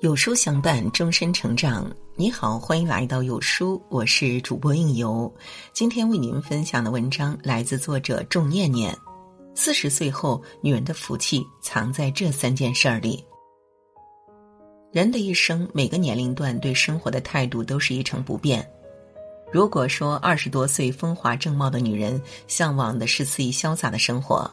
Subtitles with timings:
[0.00, 1.90] 有书相伴，终身成长。
[2.16, 5.32] 你好，欢迎来到有书，我是主播应由。
[5.72, 8.94] 今天为您分享的文章来自作者仲念念。
[9.54, 13.24] 四十岁后，女人的福气藏在这三件事儿里。
[14.92, 18.68] 人的一生，每个年龄段对生活的态度都是一成不变。
[19.50, 24.48] 如果说二十多岁风华正茂的女人向往的是肆意潇洒的生活，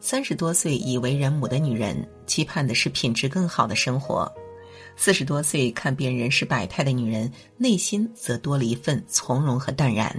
[0.00, 1.94] 三十多岁已为人母的女人
[2.26, 4.32] 期盼的是品质更好的生活。
[4.96, 10.14] 四十多岁看遍人世百态的女人，内心则多了一份从容和淡然。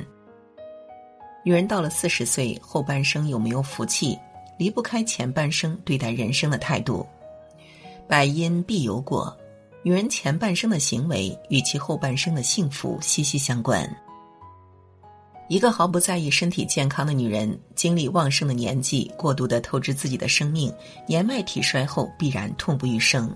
[1.44, 4.18] 女人到了四十岁后半生有没有福气，
[4.58, 7.05] 离不开前半生对待人生的态度。
[8.08, 9.35] 百因必有果，
[9.82, 13.90] 女人前半生的行为与其后半生的幸福息息相关。
[15.49, 20.71] 一个毫不在意身体健康的女人，精力旺盛的年纪过度的透支自己的生命，
[21.07, 23.34] 年迈体衰后必然痛不欲生。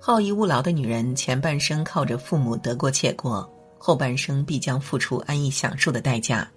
[0.00, 6.48] 好逸恶劳的女人，前半生靠着父母得过且过，后半生必将付出安逸享受的代价。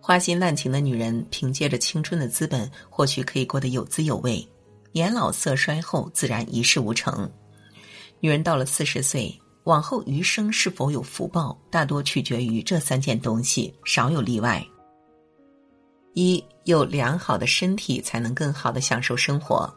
[0.00, 4.46] 花心滥情的女人，凭借着青春的资本，或许可以过得有滋有味；
[4.92, 7.30] 年老色衰后，自然一事无成。
[8.20, 9.32] 女人到了四十岁，
[9.64, 14.64] 往后余生是否有福报，大多取决于这三件东西，少有例外。
[16.14, 19.72] 一有良好的身体，才能更好的享受生活。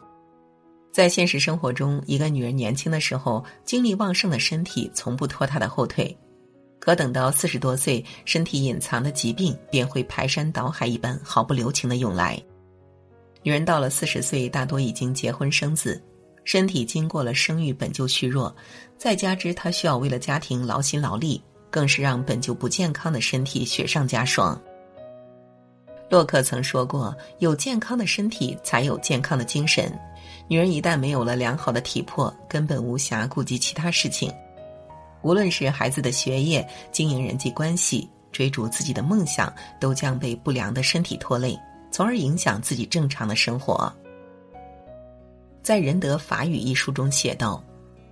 [0.92, 6.14] 在现实生活中，一个女人年轻的时候，精力旺盛的身体从不拖她的后腿；
[6.78, 12.38] 可等到四十多岁，身体隐藏的疾病便会排山倒海一般毫不留情的涌来。
[13.42, 16.00] 女人到了四十岁，大多已经结婚生子，
[16.44, 18.54] 身体经过了生育本就虚弱，
[18.98, 24.60] 再加之她需要为了家庭劳心劳力，更是让本就不健康的身体雪上加霜。
[26.10, 29.90] 洛克曾说过：“有健康的身体，才有健康的精神。”
[30.48, 34.32] 女人一旦没有了良好的体魄，根本无暇顾及其他事情。
[35.22, 41.56] 无论是孩子的学业、经营人际关系、追逐自己的梦想，都将被不良的身体拖累，
[41.90, 43.92] 从而影响自己正常的生活。
[45.62, 47.62] 在《仁德法语》一书中写道：“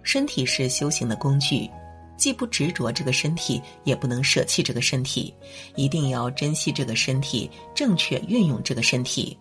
[0.04, 1.68] 身体是修行的工具，
[2.16, 5.34] 既不执着这个身体，也不能舍弃这个身体，
[5.74, 9.36] 一定要珍惜这个身体，正确运用这个身体。”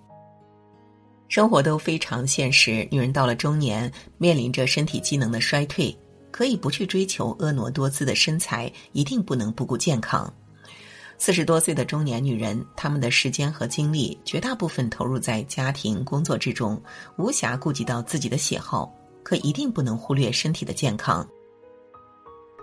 [1.29, 5.95] 生活都非常现实，女人到了中年，面临着身体机能的衰退，
[6.31, 10.33] 可以不去追求婀娜多姿的身材，一定不能不顾健康。
[11.19, 16.81] 四十多岁的中年女人，她们的时间和精力绝大部分投入在家庭工作之中，
[17.17, 18.91] 无暇顾及到自己的喜好，
[19.21, 21.25] 可一定不能忽略身体的健康。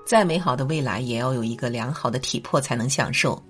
[0.04, 3.40] 再美好的未来，也要有一个良好的体魄才能享受。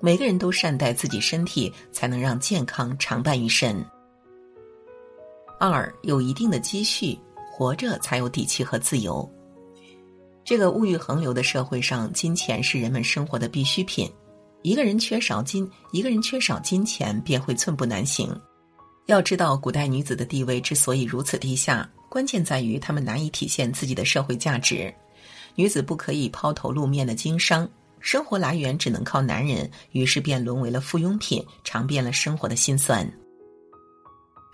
[0.00, 3.84] 每个人都善待自己身体，才能让健康常伴于身。
[5.70, 7.16] 二有一定的积蓄，
[7.48, 9.30] 活着才有底气和自由。
[10.44, 14.10] 这个物欲横流的社会上，金钱是人们生活的必需品。
[14.62, 18.28] 一个人缺少金，一个人缺少金钱，便会寸步难行。
[19.06, 24.92] 要知道，古代女子的地位之所以如此低下，关键在于她们难以体现自己的社会价值。
[25.54, 27.68] 女子不可以抛头露面的经商，
[28.00, 33.08] 生活来源只能靠男人，于是便沦为了附庸品，尝遍了生活的辛酸。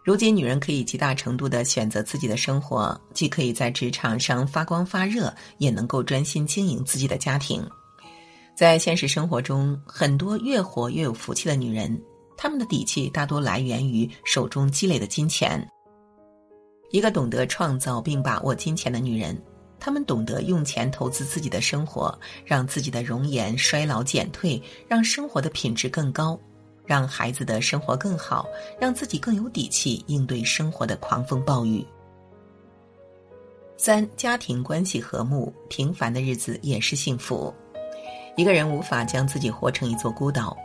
[0.09, 7.63] 如今，女人可以极大程度的选择自己的生活，既可以在职场上发光发热，也能够专心经营自己的家庭。
[8.57, 11.95] 在现实生活中，很多越活越有福气的女人，
[12.39, 15.63] 她们的底气大多来源于手中积累的金钱。
[16.91, 19.39] 一个懂得创造并把握金钱的女人，
[19.79, 24.59] 她们懂得用钱投资自己的生活，让自己的容颜衰老减退，
[24.89, 26.41] 让生活的品质更高。
[26.89, 28.49] 让孩子的生活更好，
[28.81, 31.87] 让自己更有底气应对生活的狂风暴雨。
[33.77, 37.55] 三、家庭关系和睦，平凡的日子也是幸福。
[38.37, 40.57] 一个人无法将自己活成一座孤岛。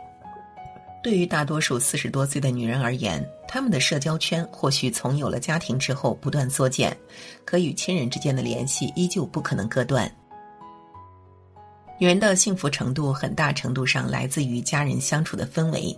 [1.02, 6.96] 对于大多数四十多岁的女人而言，她们的社交圈或许从有了家庭之后不断缩减，
[7.44, 10.10] 可与亲人之间的联系依旧不可能割断。
[12.00, 15.96] 女人的幸福程度很大程度上来自于家人相处的氛围。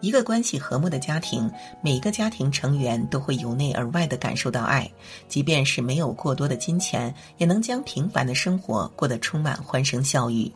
[0.00, 1.50] 一个关系和睦的家庭，
[1.82, 4.90] 每个家庭成员都会由内而外的感受到爱，
[5.26, 10.52] 即便是没有过多的金钱，也能将平凡的生活过得充满欢声笑语。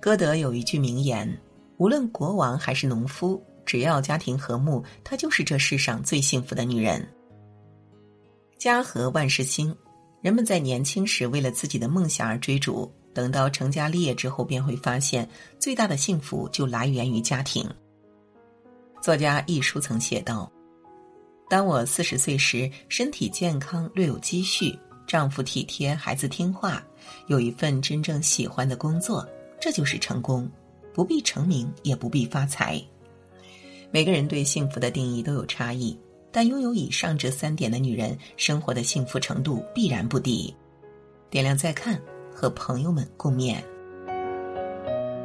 [0.00, 1.28] 歌德有一句名言
[1.78, 7.06] ：“无论国王还是农夫，只要家庭和睦，她就是这世上最幸福的女人。”
[8.58, 9.74] 家和万事兴，
[10.20, 12.90] 人们在年轻时为了自己的梦想而追逐。
[13.16, 15.26] 等到成家立业之后，便会发现
[15.58, 17.66] 最大的幸福就来源于家庭。
[19.00, 20.52] 作家一书曾写道
[21.48, 26.84] ：“当我四十岁时，身体健康，略有积蓄，丈夫体贴，孩子听话，
[27.26, 29.26] 有一份真正喜欢的工作，
[29.58, 30.46] 这就是成功。
[30.92, 32.78] 不必成名，也不必发财。
[33.90, 35.98] 每个人对幸福的定义都有差异，
[36.30, 40.54] 但拥有以上这三点的女人，生活的幸福程度必然不低。
[41.30, 41.98] 点亮再看，
[42.36, 43.62] 和朋友们共勉。